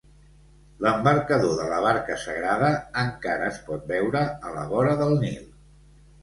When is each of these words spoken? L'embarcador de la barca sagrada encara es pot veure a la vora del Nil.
L'embarcador 0.85 1.51
de 1.59 1.67
la 1.73 1.81
barca 1.83 2.15
sagrada 2.21 2.71
encara 3.03 3.51
es 3.51 3.61
pot 3.69 3.87
veure 3.93 4.25
a 4.49 4.55
la 4.57 4.65
vora 4.73 4.97
del 5.05 5.15
Nil. 5.27 5.47